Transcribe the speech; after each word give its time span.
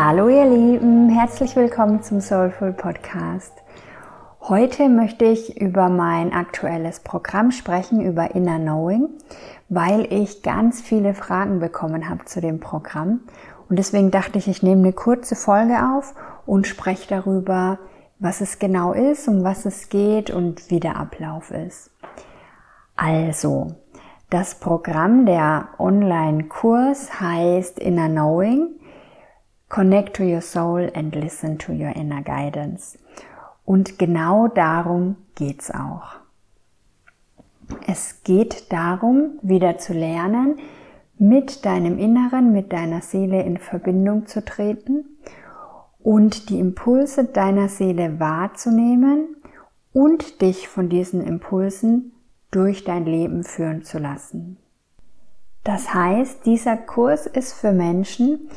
Hallo 0.00 0.28
ihr 0.28 0.46
Lieben, 0.46 1.08
herzlich 1.10 1.56
willkommen 1.56 2.02
zum 2.02 2.20
Soulful 2.20 2.72
Podcast. 2.72 3.52
Heute 4.48 4.88
möchte 4.88 5.26
ich 5.26 5.60
über 5.60 5.90
mein 5.90 6.32
aktuelles 6.32 7.00
Programm 7.00 7.50
sprechen, 7.50 8.00
über 8.00 8.34
Inner 8.34 8.58
Knowing, 8.58 9.10
weil 9.68 10.10
ich 10.10 10.42
ganz 10.42 10.80
viele 10.80 11.12
Fragen 11.12 11.60
bekommen 11.60 12.08
habe 12.08 12.24
zu 12.24 12.40
dem 12.40 12.58
Programm. 12.58 13.20
Und 13.68 13.78
deswegen 13.78 14.10
dachte 14.10 14.38
ich, 14.38 14.48
ich 14.48 14.62
nehme 14.62 14.80
eine 14.80 14.94
kurze 14.94 15.36
Folge 15.36 15.74
auf 15.94 16.14
und 16.46 16.66
spreche 16.66 17.06
darüber, 17.10 17.78
was 18.20 18.40
es 18.40 18.58
genau 18.58 18.94
ist, 18.94 19.28
um 19.28 19.44
was 19.44 19.66
es 19.66 19.90
geht 19.90 20.30
und 20.30 20.70
wie 20.70 20.80
der 20.80 20.96
Ablauf 20.96 21.50
ist. 21.50 21.90
Also, 22.96 23.74
das 24.30 24.54
Programm, 24.54 25.26
der 25.26 25.68
Online-Kurs 25.78 27.20
heißt 27.20 27.78
Inner 27.78 28.08
Knowing 28.08 28.68
Connect 29.68 30.16
to 30.16 30.22
your 30.22 30.40
soul 30.40 30.90
and 30.94 31.14
listen 31.14 31.58
to 31.58 31.72
your 31.72 31.94
inner 31.94 32.22
guidance. 32.22 32.96
Und 33.68 33.98
genau 33.98 34.48
darum 34.48 35.16
geht's 35.34 35.70
auch. 35.70 36.16
Es 37.86 38.22
geht 38.24 38.72
darum, 38.72 39.32
wieder 39.42 39.76
zu 39.76 39.92
lernen, 39.92 40.56
mit 41.18 41.66
deinem 41.66 41.98
Inneren, 41.98 42.50
mit 42.50 42.72
deiner 42.72 43.02
Seele 43.02 43.42
in 43.42 43.58
Verbindung 43.58 44.26
zu 44.26 44.42
treten 44.42 45.18
und 45.98 46.48
die 46.48 46.58
Impulse 46.58 47.24
deiner 47.24 47.68
Seele 47.68 48.18
wahrzunehmen 48.18 49.36
und 49.92 50.40
dich 50.40 50.66
von 50.66 50.88
diesen 50.88 51.20
Impulsen 51.20 52.12
durch 52.50 52.84
dein 52.84 53.04
Leben 53.04 53.44
führen 53.44 53.82
zu 53.82 53.98
lassen. 53.98 54.56
Das 55.64 55.92
heißt, 55.92 56.46
dieser 56.46 56.78
Kurs 56.78 57.26
ist 57.26 57.52
für 57.52 57.72
Menschen, 57.72 58.48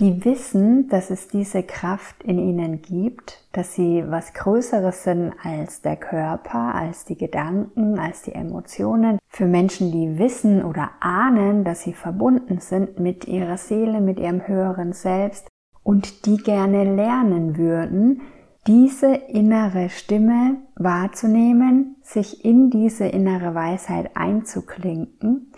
die 0.00 0.24
wissen, 0.24 0.88
dass 0.88 1.10
es 1.10 1.26
diese 1.26 1.64
Kraft 1.64 2.22
in 2.22 2.38
ihnen 2.38 2.82
gibt, 2.82 3.44
dass 3.52 3.74
sie 3.74 4.04
was 4.06 4.32
Größeres 4.32 5.02
sind 5.02 5.32
als 5.42 5.82
der 5.82 5.96
Körper, 5.96 6.74
als 6.74 7.04
die 7.04 7.16
Gedanken, 7.16 7.98
als 7.98 8.22
die 8.22 8.32
Emotionen. 8.32 9.18
Für 9.26 9.46
Menschen, 9.46 9.90
die 9.90 10.18
wissen 10.18 10.64
oder 10.64 10.90
ahnen, 11.00 11.64
dass 11.64 11.82
sie 11.82 11.94
verbunden 11.94 12.60
sind 12.60 13.00
mit 13.00 13.26
ihrer 13.26 13.56
Seele, 13.56 14.00
mit 14.00 14.20
ihrem 14.20 14.46
höheren 14.46 14.92
Selbst 14.92 15.48
und 15.82 16.26
die 16.26 16.36
gerne 16.36 16.84
lernen 16.94 17.56
würden, 17.56 18.20
diese 18.68 19.14
innere 19.14 19.88
Stimme 19.88 20.58
wahrzunehmen, 20.76 21.96
sich 22.02 22.44
in 22.44 22.70
diese 22.70 23.06
innere 23.06 23.54
Weisheit 23.54 24.10
einzuklinken 24.14 25.52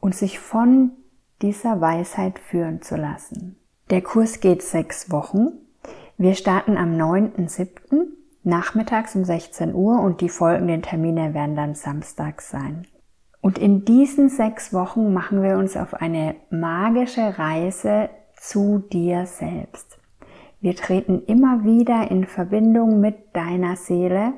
und 0.00 0.14
sich 0.14 0.40
von 0.40 0.92
dieser 1.42 1.80
Weisheit 1.80 2.38
führen 2.38 2.82
zu 2.82 2.96
lassen. 2.96 3.58
Der 3.90 4.02
Kurs 4.02 4.40
geht 4.40 4.62
sechs 4.62 5.12
Wochen. 5.12 5.52
Wir 6.18 6.34
starten 6.34 6.76
am 6.76 6.96
9.7. 6.96 8.08
nachmittags 8.42 9.14
um 9.14 9.24
16 9.24 9.74
Uhr 9.74 10.00
und 10.00 10.20
die 10.20 10.28
folgenden 10.28 10.82
Termine 10.82 11.34
werden 11.34 11.54
dann 11.54 11.76
samstags 11.76 12.50
sein. 12.50 12.88
Und 13.40 13.58
in 13.58 13.84
diesen 13.84 14.28
sechs 14.28 14.72
Wochen 14.72 15.12
machen 15.12 15.40
wir 15.40 15.56
uns 15.56 15.76
auf 15.76 15.94
eine 15.94 16.34
magische 16.50 17.38
Reise 17.38 18.10
zu 18.34 18.82
dir 18.92 19.26
selbst. 19.26 20.00
Wir 20.60 20.74
treten 20.74 21.22
immer 21.26 21.62
wieder 21.62 22.10
in 22.10 22.24
Verbindung 22.24 22.98
mit 22.98 23.36
deiner 23.36 23.76
Seele, 23.76 24.32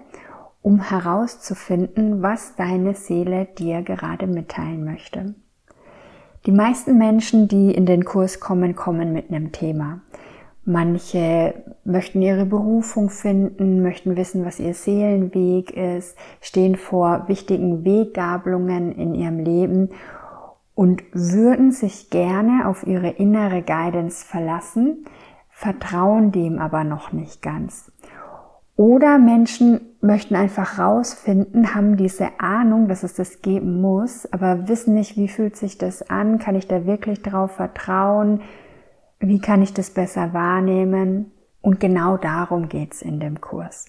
um 0.61 0.79
herauszufinden, 0.81 2.21
was 2.23 2.55
deine 2.57 2.95
Seele 2.95 3.47
dir 3.47 3.81
gerade 3.81 4.27
mitteilen 4.27 4.85
möchte. 4.85 5.37
Die 6.49 6.55
meisten 6.55 6.97
Menschen, 6.97 7.47
die 7.47 7.75
in 7.75 7.85
den 7.85 8.07
Kurs 8.07 8.41
kommen, 8.41 8.75
kommen 8.75 9.13
mit 9.13 9.29
einem 9.29 9.53
Thema. 9.53 10.01
Manche 10.65 11.63
möchten 11.85 12.23
ihre 12.23 12.47
Berufung 12.47 13.11
finden, 13.11 13.83
möchten 13.83 14.17
wissen, 14.17 14.47
was 14.47 14.59
ihr 14.59 14.73
Seelenweg 14.73 15.77
ist, 15.77 16.17
stehen 16.41 16.77
vor 16.77 17.25
wichtigen 17.29 17.85
Weggabelungen 17.85 18.93
in 18.93 19.15
ihrem 19.15 19.41
Leben 19.41 19.91
und 20.75 21.03
würden 21.13 21.71
sich 21.71 22.09
gerne 22.09 22.67
auf 22.67 22.87
ihre 22.87 23.11
innere 23.11 23.61
Guidance 23.61 24.25
verlassen, 24.25 25.05
vertrauen 25.51 26.33
dem 26.33 26.59
aber 26.59 26.83
noch 26.83 27.13
nicht 27.13 27.43
ganz. 27.43 27.93
Oder 28.79 29.19
Menschen 29.19 29.81
möchten 30.01 30.37
einfach 30.37 30.79
rausfinden, 30.79 31.75
haben 31.75 31.97
diese 31.97 32.39
Ahnung, 32.39 32.87
dass 32.87 33.03
es 33.03 33.15
das 33.15 33.43
geben 33.43 33.81
muss, 33.81 34.33
aber 34.33 34.69
wissen 34.69 34.95
nicht, 34.95 35.17
wie 35.17 35.27
fühlt 35.27 35.57
sich 35.57 35.79
das 35.79 36.09
an, 36.09 36.39
kann 36.39 36.55
ich 36.55 36.69
da 36.69 36.87
wirklich 36.87 37.21
drauf 37.21 37.51
vertrauen, 37.51 38.41
wie 39.19 39.41
kann 39.41 39.63
ich 39.63 39.75
das 39.75 39.91
besser 39.91 40.33
wahrnehmen. 40.33 41.33
Und 41.61 41.81
genau 41.81 42.19
darum 42.19 42.69
geht's 42.69 43.03
in 43.03 43.19
dem 43.19 43.41
Kurs. 43.41 43.87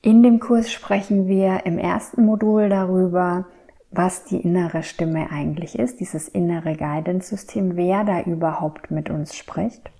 In 0.00 0.22
dem 0.22 0.40
Kurs 0.40 0.72
sprechen 0.72 1.26
wir 1.26 1.66
im 1.66 1.76
ersten 1.76 2.24
Modul 2.24 2.70
darüber, 2.70 3.44
was 3.90 4.24
die 4.24 4.40
innere 4.40 4.84
Stimme 4.84 5.30
eigentlich 5.32 5.78
ist, 5.78 6.00
dieses 6.00 6.28
innere 6.28 6.76
Guidance-System, 6.76 7.76
wer 7.76 8.04
da 8.04 8.22
überhaupt 8.22 8.90
mit 8.90 9.10
uns 9.10 9.36
spricht. 9.36 9.90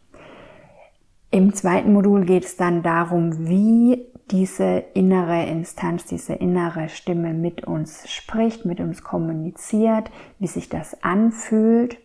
Im 1.30 1.52
zweiten 1.52 1.92
Modul 1.92 2.24
geht 2.24 2.46
es 2.46 2.56
dann 2.56 2.82
darum, 2.82 3.48
wie 3.48 4.13
diese 4.30 4.84
innere 4.94 5.46
Instanz, 5.46 6.06
diese 6.06 6.34
innere 6.34 6.88
Stimme 6.88 7.34
mit 7.34 7.64
uns 7.64 8.08
spricht, 8.10 8.64
mit 8.64 8.80
uns 8.80 9.02
kommuniziert, 9.02 10.10
wie 10.38 10.46
sich 10.46 10.68
das 10.68 11.02
anfühlt. 11.02 11.98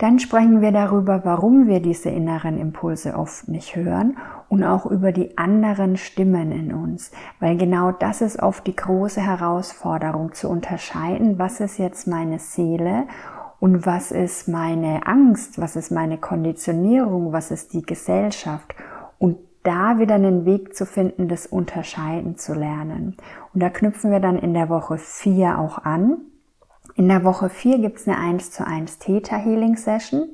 Dann 0.00 0.18
sprechen 0.18 0.62
wir 0.62 0.72
darüber, 0.72 1.24
warum 1.24 1.66
wir 1.66 1.80
diese 1.80 2.08
inneren 2.08 2.58
Impulse 2.58 3.14
oft 3.14 3.48
nicht 3.48 3.76
hören 3.76 4.16
und 4.48 4.64
auch 4.64 4.86
über 4.86 5.12
die 5.12 5.36
anderen 5.36 5.98
Stimmen 5.98 6.52
in 6.52 6.72
uns, 6.72 7.10
weil 7.38 7.58
genau 7.58 7.92
das 7.92 8.22
ist 8.22 8.42
oft 8.42 8.66
die 8.66 8.76
große 8.76 9.20
Herausforderung 9.20 10.32
zu 10.32 10.48
unterscheiden, 10.48 11.38
was 11.38 11.60
ist 11.60 11.76
jetzt 11.76 12.06
meine 12.06 12.38
Seele 12.38 13.08
und 13.60 13.84
was 13.84 14.10
ist 14.10 14.48
meine 14.48 15.06
Angst, 15.06 15.60
was 15.60 15.76
ist 15.76 15.90
meine 15.90 16.16
Konditionierung, 16.16 17.34
was 17.34 17.50
ist 17.50 17.74
die 17.74 17.82
Gesellschaft 17.82 18.74
und 19.18 19.36
da 19.62 19.98
wieder 19.98 20.14
einen 20.14 20.46
Weg 20.46 20.74
zu 20.74 20.86
finden, 20.86 21.28
das 21.28 21.46
Unterscheiden 21.46 22.36
zu 22.36 22.54
lernen. 22.54 23.16
Und 23.52 23.62
da 23.62 23.68
knüpfen 23.68 24.10
wir 24.10 24.20
dann 24.20 24.38
in 24.38 24.54
der 24.54 24.68
Woche 24.68 24.98
4 24.98 25.58
auch 25.58 25.78
an. 25.78 26.18
In 26.94 27.08
der 27.08 27.24
Woche 27.24 27.48
4 27.48 27.78
gibt 27.78 27.98
es 27.98 28.08
eine 28.08 28.18
1 28.18 28.50
zu 28.50 28.66
1 28.66 28.98
Theta 28.98 29.36
Healing 29.36 29.76
Session, 29.76 30.28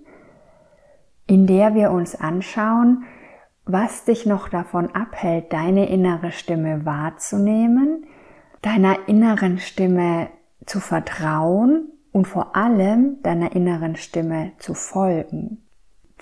in 1.26 1.46
der 1.46 1.74
wir 1.74 1.90
uns 1.90 2.14
anschauen, 2.14 3.04
was 3.64 4.04
dich 4.04 4.26
noch 4.26 4.48
davon 4.48 4.94
abhält, 4.94 5.52
deine 5.52 5.88
innere 5.88 6.30
Stimme 6.30 6.86
wahrzunehmen, 6.86 8.06
deiner 8.62 9.08
inneren 9.08 9.58
Stimme 9.58 10.28
zu 10.64 10.78
vertrauen 10.78 11.90
und 12.12 12.26
vor 12.26 12.54
allem 12.56 13.22
deiner 13.22 13.54
inneren 13.54 13.96
Stimme 13.96 14.52
zu 14.58 14.74
folgen. 14.74 15.65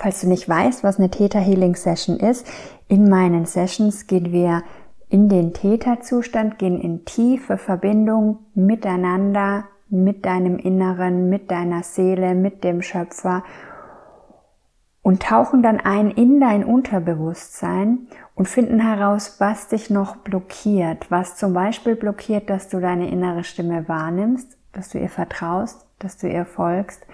Falls 0.04 0.20
du 0.20 0.28
nicht 0.28 0.47
weißt, 0.47 0.84
was 0.84 0.98
eine 0.98 1.09
Theta 1.09 1.38
Healing 1.38 1.76
Session 1.76 2.19
ist, 2.19 2.47
in 2.88 3.09
meinen 3.09 3.47
Sessions 3.47 4.06
gehen 4.06 4.32
wir 4.32 4.62
in 5.09 5.31
den 5.31 5.54
Theta-Zustand, 5.54 6.59
gehen 6.59 6.78
in 6.78 7.06
tiefe 7.06 7.56
Verbindung 7.56 8.41
miteinander, 8.54 9.65
mit 9.89 10.27
deinem 10.27 10.59
Inneren, 10.59 11.30
mit 11.30 11.51
deiner 11.51 11.83
Seele, 11.83 12.34
mit 12.34 12.65
dem 12.65 12.83
Schöpfer 12.83 13.45
und 15.01 15.22
tauchen 15.22 15.62
dann 15.62 15.80
ein 15.80 16.10
in 16.10 16.39
dein 16.39 16.66
Unterbewusstsein 16.66 18.00
und 18.34 18.47
finden 18.47 18.80
heraus, 18.80 19.36
was 19.39 19.68
dich 19.68 19.89
noch 19.89 20.16
blockiert, 20.16 21.10
was 21.10 21.39
zum 21.39 21.54
Beispiel 21.54 21.97
blockiert, 21.97 22.50
dass 22.50 22.68
du 22.68 22.78
deine 22.78 23.09
innere 23.09 23.42
Stimme 23.42 23.89
wahrnimmst, 23.89 24.59
dass 24.74 24.91
du 24.91 24.98
ihr 24.98 25.09
vertraust, 25.09 25.86
dass 25.98 26.18
du 26.18 26.28
ihr 26.28 26.45
folgst. 26.45 27.07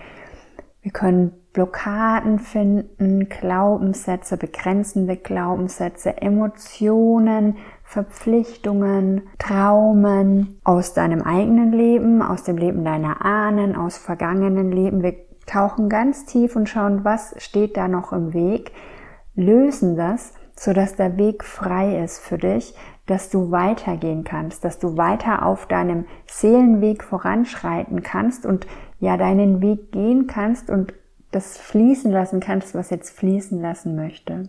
Wir 0.82 0.90
können 0.90 1.39
Blockaden 1.52 2.38
finden, 2.38 3.28
Glaubenssätze, 3.28 4.36
begrenzende 4.36 5.16
Glaubenssätze, 5.16 6.22
Emotionen, 6.22 7.56
Verpflichtungen, 7.82 9.22
Traumen 9.38 10.60
aus 10.62 10.94
deinem 10.94 11.22
eigenen 11.22 11.72
Leben, 11.72 12.22
aus 12.22 12.44
dem 12.44 12.56
Leben 12.56 12.84
deiner 12.84 13.24
Ahnen, 13.24 13.74
aus 13.74 13.98
vergangenen 13.98 14.70
Leben. 14.70 15.02
Wir 15.02 15.14
tauchen 15.46 15.88
ganz 15.88 16.24
tief 16.24 16.54
und 16.54 16.68
schauen, 16.68 17.04
was 17.04 17.34
steht 17.38 17.76
da 17.76 17.88
noch 17.88 18.12
im 18.12 18.32
Weg, 18.32 18.70
lösen 19.34 19.96
das, 19.96 20.34
sodass 20.54 20.94
der 20.94 21.16
Weg 21.16 21.42
frei 21.42 22.00
ist 22.04 22.20
für 22.20 22.38
dich, 22.38 22.76
dass 23.06 23.28
du 23.28 23.50
weitergehen 23.50 24.22
kannst, 24.22 24.64
dass 24.64 24.78
du 24.78 24.96
weiter 24.96 25.44
auf 25.44 25.66
deinem 25.66 26.04
Seelenweg 26.26 27.02
voranschreiten 27.02 28.04
kannst 28.04 28.46
und 28.46 28.68
ja 29.00 29.16
deinen 29.16 29.60
Weg 29.62 29.90
gehen 29.90 30.28
kannst 30.28 30.70
und 30.70 30.94
das 31.30 31.56
fließen 31.58 32.10
lassen 32.10 32.40
kannst, 32.40 32.74
was 32.74 32.90
jetzt 32.90 33.10
fließen 33.10 33.60
lassen 33.60 33.96
möchte. 33.96 34.48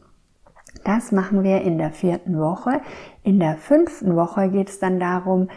Das 0.84 1.12
machen 1.12 1.44
wir 1.44 1.62
in 1.62 1.78
der 1.78 1.92
vierten 1.92 2.40
Woche. 2.40 2.82
In 3.24 3.40
der 3.40 3.58
fünften 3.58 4.16
Woche 4.16 4.50
geht 4.50 4.70
es 4.70 4.80
dann 4.80 5.00
darum, 5.00 5.50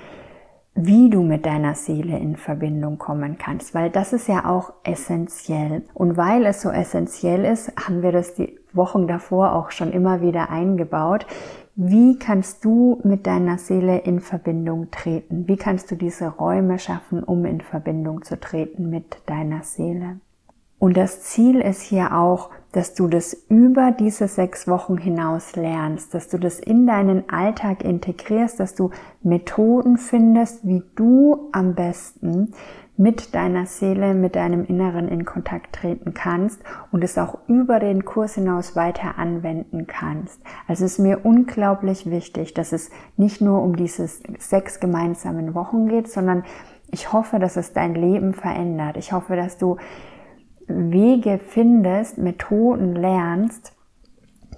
wie 0.75 1.09
du 1.09 1.23
mit 1.23 1.47
deiner 1.47 1.75
Seele 1.75 2.19
in 2.19 2.37
Verbindung 2.37 2.99
kommen 2.99 3.38
kannst, 3.38 3.75
weil 3.75 3.91
das 3.91 4.12
ist 4.12 4.26
ja 4.26 4.44
auch 4.44 4.73
essentiell. 4.82 5.85
Und 5.94 6.17
weil 6.17 6.44
es 6.47 6.62
so 6.62 6.71
essentiell 6.71 7.44
ist, 7.44 7.73
haben 7.76 8.03
wir 8.03 8.11
das 8.11 8.35
die 8.35 8.59
Wochen 8.73 9.06
davor 9.06 9.55
auch 9.55 9.71
schon 9.71 9.93
immer 9.93 10.21
wieder 10.21 10.50
eingebaut. 10.50 11.26
Wie 11.76 12.19
kannst 12.19 12.65
du 12.65 13.00
mit 13.05 13.26
deiner 13.26 13.59
Seele 13.59 13.99
in 13.99 14.21
Verbindung 14.21 14.91
treten? 14.91 15.47
Wie 15.47 15.56
kannst 15.56 15.91
du 15.91 15.97
diese 15.97 16.29
Räume 16.29 16.79
schaffen, 16.79 17.23
um 17.23 17.44
in 17.44 17.61
Verbindung 17.61 18.23
zu 18.23 18.38
treten 18.38 18.91
mit 18.91 19.17
deiner 19.26 19.62
Seele? 19.62 20.21
Und 20.84 20.98
das 20.98 21.22
Ziel 21.22 21.62
ist 21.62 21.81
hier 21.81 22.14
auch, 22.14 22.50
dass 22.72 22.92
du 22.92 23.08
das 23.08 23.32
über 23.48 23.90
diese 23.90 24.28
sechs 24.28 24.69
Wochen 24.69 24.98
hinaus 24.98 25.56
lernst, 25.56 26.12
dass 26.12 26.28
du 26.28 26.36
das 26.36 26.60
in 26.60 26.86
deinen 26.86 27.31
Alltag 27.31 27.82
integrierst, 27.82 28.60
dass 28.60 28.75
du 28.75 28.90
Methoden 29.22 29.96
findest, 29.96 30.66
wie 30.66 30.82
du 30.94 31.48
am 31.52 31.75
besten 31.75 32.52
mit 32.98 33.34
deiner 33.34 33.64
Seele, 33.64 34.12
mit 34.12 34.36
deinem 34.36 34.66
Inneren 34.66 35.08
in 35.08 35.25
Kontakt 35.25 35.75
treten 35.75 36.12
kannst 36.12 36.60
und 36.92 37.02
es 37.02 37.16
auch 37.16 37.38
über 37.48 37.80
den 37.80 38.04
Kurs 38.04 38.34
hinaus 38.34 38.76
weiter 38.76 39.16
anwenden 39.16 39.87
kannst. 39.87 40.42
Also 40.69 40.84
es 40.84 40.92
ist 40.92 40.98
mir 40.98 41.25
unglaublich 41.25 42.10
wichtig, 42.10 42.52
dass 42.52 42.72
es 42.72 42.90
nicht 43.16 43.40
nur 43.40 43.62
um 43.62 43.75
diese 43.75 44.06
sechs 44.38 44.80
gemeinsamen 44.80 45.54
Wochen 45.54 45.88
geht, 45.88 46.10
sondern 46.10 46.44
ich 46.90 47.10
hoffe, 47.10 47.38
dass 47.38 47.56
es 47.56 47.72
dein 47.72 47.94
Leben 47.94 48.34
verändert. 48.34 48.98
Ich 48.98 49.12
hoffe, 49.12 49.34
dass 49.34 49.56
du 49.56 49.78
Wege 50.66 51.38
findest, 51.38 52.19
Methoden 52.19 52.94
lernst, 52.94 53.72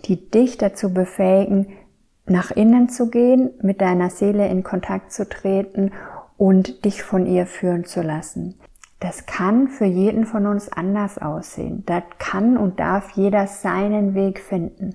die 0.05 0.31
dich 0.31 0.59
dazu 0.59 0.93
befähigen, 0.93 1.69
nach 2.27 2.51
innen 2.51 2.89
zu 2.89 3.11
gehen, 3.11 3.51
mit 3.63 3.81
deiner 3.81 4.11
Seele 4.11 4.49
in 4.49 4.63
Kontakt 4.63 5.13
zu 5.13 5.29
treten 5.29 5.93
und 6.37 6.85
dich 6.85 7.03
von 7.03 7.27
ihr 7.27 7.47
führen 7.47 7.85
zu 7.85 8.03
lassen. 8.03 8.59
Das 9.01 9.27
kann 9.27 9.69
für 9.69 9.85
jeden 9.85 10.25
von 10.25 10.47
uns 10.47 10.73
anders 10.73 11.19
aussehen. 11.19 11.85
Da 11.87 12.03
kann 12.19 12.57
und 12.57 12.81
darf 12.81 13.11
jeder 13.11 13.47
seinen 13.47 14.15
Weg 14.15 14.41
finden. 14.41 14.95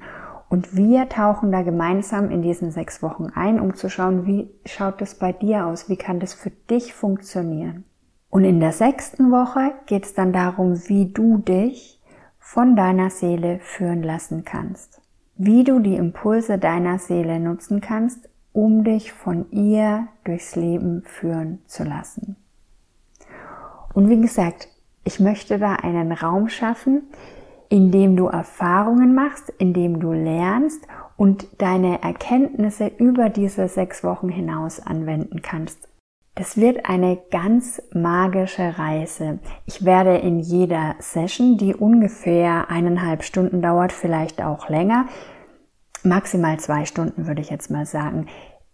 Und 0.50 0.76
wir 0.76 1.08
tauchen 1.08 1.52
da 1.52 1.62
gemeinsam 1.62 2.30
in 2.30 2.42
diesen 2.42 2.72
sechs 2.72 3.02
Wochen 3.02 3.28
ein, 3.34 3.60
um 3.60 3.76
zu 3.76 3.90
schauen, 3.90 4.26
wie 4.26 4.50
schaut 4.66 5.00
das 5.00 5.16
bei 5.16 5.32
dir 5.32 5.68
aus? 5.68 5.88
Wie 5.88 5.96
kann 5.96 6.20
das 6.20 6.34
für 6.34 6.50
dich 6.50 6.94
funktionieren? 6.94 7.86
Und 8.32 8.46
in 8.46 8.62
der 8.62 8.72
sechsten 8.72 9.30
Woche 9.30 9.74
geht 9.86 10.06
es 10.06 10.14
dann 10.14 10.32
darum, 10.32 10.88
wie 10.88 11.12
du 11.12 11.38
dich 11.38 12.02
von 12.40 12.78
deiner 12.78 13.10
Seele 13.10 13.60
führen 13.60 14.02
lassen 14.02 14.46
kannst. 14.46 15.02
Wie 15.36 15.66
du 15.66 15.80
die 15.80 15.98
Impulse 15.98 16.58
deiner 16.58 16.98
Seele 16.98 17.42
nutzen 17.42 17.82
kannst, 17.82 18.30
um 18.54 18.86
dich 18.86 19.12
von 19.12 19.52
ihr 19.52 20.08
durchs 20.24 20.56
Leben 20.56 21.04
führen 21.06 21.60
zu 21.68 21.84
lassen. 21.84 22.38
Und 23.94 24.10
wie 24.10 24.22
gesagt, 24.22 24.70
ich 25.04 25.20
möchte 25.20 25.60
da 25.60 25.76
einen 25.76 26.14
Raum 26.14 26.48
schaffen, 26.48 27.04
in 27.68 27.92
dem 27.92 28.16
du 28.16 28.28
Erfahrungen 28.28 29.14
machst, 29.14 29.50
in 29.58 29.74
dem 29.74 30.00
du 30.00 30.14
lernst 30.14 30.88
und 31.18 31.48
deine 31.62 32.02
Erkenntnisse 32.02 32.88
über 32.98 33.30
diese 33.30 33.68
sechs 33.68 34.06
Wochen 34.06 34.30
hinaus 34.30 34.80
anwenden 34.80 35.42
kannst. 35.42 35.90
Das 36.36 36.56
wird 36.56 36.86
eine 36.86 37.20
ganz 37.30 37.82
magische 37.94 38.78
Reise. 38.78 39.40
Ich 39.66 39.84
werde 39.84 40.18
in 40.18 40.40
jeder 40.40 40.96
Session, 41.00 41.58
die 41.58 41.76
ungefähr 41.76 42.70
eineinhalb 42.70 43.24
Stunden 43.24 43.62
dauert, 43.62 43.92
vielleicht 43.92 44.42
auch 44.42 44.70
länger, 44.70 45.08
maximal 46.04 46.58
zwei 46.60 46.86
Stunden 46.86 47.28
würde 47.28 47.42
ich 47.42 47.50
jetzt 47.50 47.70
mal 47.70 47.86
sagen. 47.86 48.28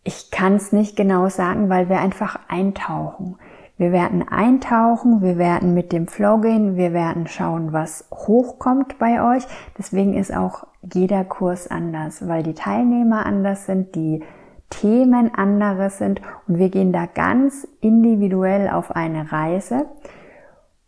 Ich 0.04 0.30
kann 0.30 0.56
es 0.56 0.72
nicht 0.72 0.96
genau 0.96 1.30
sagen, 1.30 1.68
weil 1.68 1.90
wir 1.90 2.00
einfach 2.00 2.40
eintauchen. 2.48 3.38
Wir 3.76 3.92
werden 3.92 4.28
eintauchen, 4.28 5.22
wir 5.22 5.38
werden 5.38 5.74
mit 5.74 5.92
dem 5.92 6.08
Flow 6.08 6.40
gehen, 6.40 6.78
wir 6.78 6.94
werden 6.94 7.28
schauen, 7.28 7.74
was 7.74 8.08
hochkommt 8.12 8.98
bei 9.00 9.36
euch. 9.36 9.44
Deswegen 9.78 10.14
ist 10.16 10.36
auch 10.36 10.66
jeder 10.94 11.24
Kurs 11.24 11.70
anders, 11.70 12.28
weil 12.28 12.44
die 12.44 12.54
Teilnehmer 12.56 13.26
anders 13.26 13.66
sind, 13.66 13.96
die 13.96 14.24
Themen 14.70 15.34
andere 15.34 15.90
sind 15.90 16.22
und 16.48 16.60
wir 16.60 16.70
gehen 16.70 16.92
da 16.92 17.06
ganz 17.06 17.68
individuell 17.82 18.70
auf 18.70 18.96
eine 18.96 19.32
Reise, 19.32 19.86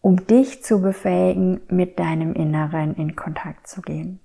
um 0.01 0.27
dich 0.27 0.63
zu 0.63 0.81
befähigen, 0.81 1.61
mit 1.69 1.99
deinem 1.99 2.33
Inneren 2.33 2.95
in 2.95 3.15
Kontakt 3.15 3.67
zu 3.67 3.81
gehen. 3.81 4.19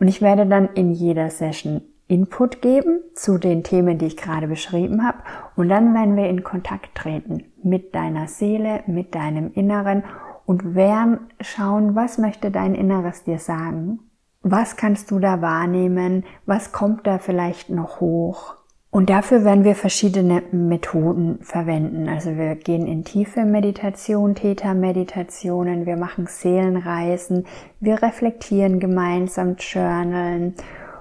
Und 0.00 0.08
ich 0.08 0.20
werde 0.20 0.46
dann 0.46 0.68
in 0.74 0.92
jeder 0.92 1.30
Session 1.30 1.82
Input 2.08 2.60
geben 2.60 3.00
zu 3.14 3.38
den 3.38 3.62
Themen, 3.62 3.96
die 3.98 4.06
ich 4.06 4.16
gerade 4.16 4.46
beschrieben 4.46 5.02
habe. 5.02 5.18
Und 5.56 5.68
dann 5.68 5.94
werden 5.94 6.16
wir 6.16 6.28
in 6.28 6.42
Kontakt 6.42 6.94
treten 6.94 7.44
mit 7.62 7.94
deiner 7.94 8.28
Seele, 8.28 8.82
mit 8.86 9.14
deinem 9.14 9.52
Inneren 9.52 10.04
und 10.44 10.74
werden 10.74 11.20
schauen, 11.40 11.94
was 11.94 12.18
möchte 12.18 12.50
dein 12.50 12.74
Inneres 12.74 13.24
dir 13.24 13.38
sagen? 13.38 14.00
Was 14.42 14.76
kannst 14.76 15.10
du 15.10 15.20
da 15.20 15.40
wahrnehmen? 15.40 16.24
Was 16.44 16.72
kommt 16.72 17.06
da 17.06 17.18
vielleicht 17.18 17.70
noch 17.70 18.00
hoch? 18.00 18.56
Und 18.94 19.08
dafür 19.08 19.42
werden 19.42 19.64
wir 19.64 19.74
verschiedene 19.74 20.42
Methoden 20.52 21.38
verwenden. 21.40 22.10
Also 22.10 22.36
wir 22.36 22.56
gehen 22.56 22.86
in 22.86 23.04
tiefe 23.04 23.46
Meditation, 23.46 24.34
Theta-Meditationen, 24.34 25.86
wir 25.86 25.96
machen 25.96 26.26
Seelenreisen, 26.26 27.46
wir 27.80 28.02
reflektieren 28.02 28.80
gemeinsam, 28.80 29.56
journalen. 29.58 30.52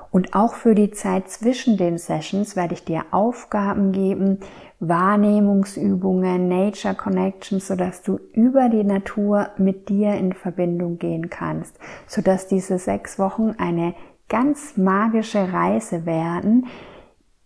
Und 0.09 0.33
auch 0.33 0.53
für 0.53 0.73
die 0.73 0.91
Zeit 0.91 1.27
zwischen 1.27 1.75
den 1.75 1.97
Sessions 1.97 2.55
werde 2.55 2.75
ich 2.75 2.85
dir 2.85 3.03
Aufgaben 3.11 3.91
geben, 3.91 4.39
Wahrnehmungsübungen, 4.79 6.47
Nature 6.47 6.95
Connections, 6.95 7.67
sodass 7.67 8.03
du 8.03 8.21
über 8.31 8.69
die 8.69 8.85
Natur 8.85 9.49
mit 9.57 9.89
dir 9.89 10.13
in 10.13 10.31
Verbindung 10.31 10.97
gehen 10.97 11.29
kannst, 11.29 11.77
sodass 12.07 12.47
diese 12.47 12.79
sechs 12.79 13.19
Wochen 13.19 13.53
eine 13.57 13.95
ganz 14.29 14.77
magische 14.77 15.51
Reise 15.51 16.05
werden, 16.05 16.67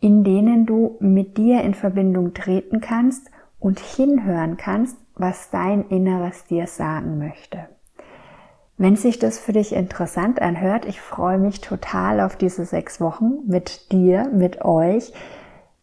in 0.05 0.23
denen 0.23 0.67
du 0.67 0.97
mit 0.99 1.35
dir 1.35 1.63
in 1.63 1.73
Verbindung 1.73 2.35
treten 2.35 2.79
kannst 2.79 3.31
und 3.59 3.79
hinhören 3.79 4.55
kannst, 4.55 4.95
was 5.15 5.49
dein 5.49 5.89
Inneres 5.89 6.45
dir 6.45 6.67
sagen 6.67 7.17
möchte. 7.17 7.61
Wenn 8.77 8.97
sich 8.97 9.17
das 9.17 9.39
für 9.39 9.51
dich 9.51 9.73
interessant 9.73 10.43
anhört, 10.43 10.85
ich 10.85 11.01
freue 11.01 11.39
mich 11.39 11.59
total 11.59 12.19
auf 12.21 12.35
diese 12.35 12.65
sechs 12.65 13.01
Wochen 13.01 13.39
mit 13.47 13.91
dir, 13.91 14.29
mit 14.31 14.63
euch. 14.63 15.11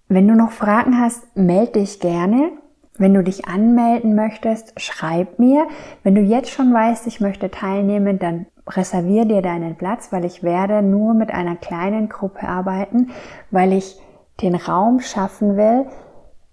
Wenn 0.07 0.29
du 0.29 0.37
noch 0.37 0.53
Fragen 0.53 1.01
hast, 1.01 1.37
melde 1.37 1.81
dich 1.81 1.99
gerne. 1.99 2.53
Wenn 2.99 3.15
du 3.15 3.25
dich 3.25 3.49
anmelden 3.49 4.15
möchtest, 4.15 4.81
schreib 4.81 5.41
mir. 5.41 5.67
Wenn 6.05 6.15
du 6.15 6.21
jetzt 6.21 6.51
schon 6.51 6.73
weißt, 6.73 7.09
ich 7.09 7.21
möchte 7.21 7.51
teilnehmen, 7.51 8.21
dann 8.21 8.47
reservier 8.69 9.25
dir 9.25 9.43
deinen 9.43 9.75
Platz, 9.75 10.13
weil 10.13 10.25
ich 10.25 10.45
werde 10.45 10.81
nur 10.81 11.13
mit 11.13 11.33
einer 11.33 11.57
kleinen 11.57 12.09
Gruppe 12.09 12.47
arbeiten, 12.47 13.11
weil 13.51 13.73
ich 13.73 13.99
den 14.41 14.55
Raum 14.55 15.01
schaffen 15.01 15.57
will 15.57 15.87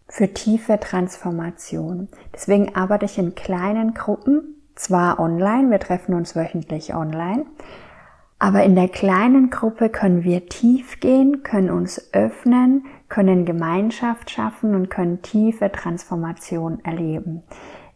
für 0.07 0.33
tiefe 0.33 0.79
Transformation. 0.79 2.09
Deswegen 2.33 2.75
arbeite 2.75 3.05
ich 3.05 3.17
in 3.17 3.35
kleinen 3.35 3.93
Gruppen, 3.93 4.55
zwar 4.75 5.19
online, 5.19 5.69
wir 5.69 5.79
treffen 5.79 6.13
uns 6.13 6.35
wöchentlich 6.35 6.95
online, 6.95 7.45
aber 8.39 8.63
in 8.63 8.75
der 8.75 8.87
kleinen 8.87 9.49
Gruppe 9.49 9.89
können 9.89 10.23
wir 10.23 10.47
tief 10.47 11.01
gehen, 11.01 11.43
können 11.43 11.69
uns 11.69 12.13
öffnen, 12.13 12.85
können 13.09 13.45
Gemeinschaft 13.45 14.29
schaffen 14.29 14.75
und 14.75 14.89
können 14.89 15.21
tiefe 15.21 15.71
Transformation 15.71 16.79
erleben. 16.85 17.43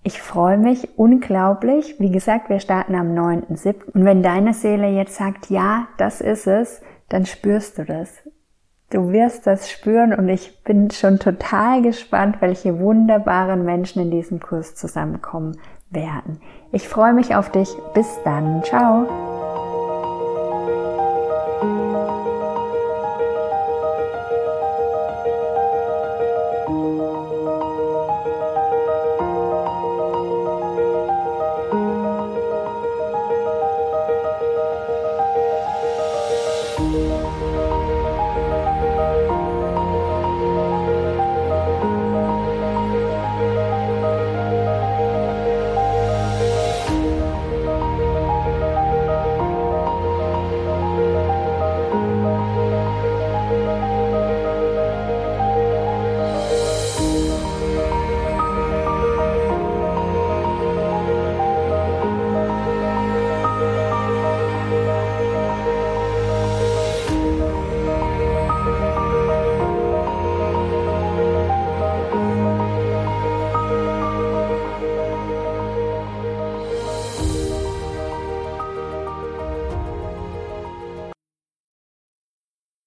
Ich 0.04 0.22
freue 0.22 0.58
mich 0.58 1.00
unglaublich. 1.00 1.96
Wie 2.00 2.12
gesagt, 2.12 2.50
wir 2.50 2.60
starten 2.60 2.94
am 2.96 3.16
9.7. 3.16 3.86
Und 3.94 4.04
wenn 4.04 4.22
deine 4.22 4.54
Seele 4.54 4.90
jetzt 4.90 5.16
sagt, 5.16 5.50
ja, 5.50 5.88
das 5.98 6.20
ist 6.20 6.46
es, 6.46 6.82
dann 7.08 7.26
spürst 7.26 7.78
du 7.78 7.86
das. 7.86 8.10
Du 8.94 9.12
wirst 9.12 9.48
das 9.48 9.72
spüren 9.72 10.14
und 10.14 10.30
ich 10.30 10.64
bin 10.64 10.92
schon 10.92 11.18
total 11.18 11.82
gespannt, 11.82 12.38
welche 12.42 12.80
wunderbaren 12.80 13.66
Menschen 13.66 14.04
in 14.04 14.12
diesem 14.12 14.40
Kurs 14.40 14.76
zusammenkommen 14.76 15.58
werden. 15.90 16.40
Ich 16.72 16.88
freue 16.88 17.14
mich 17.14 17.36
auf 17.36 17.50
dich. 17.50 17.76
Bis 17.96 18.20
dann. 18.24 18.64
Ciao. 18.64 19.33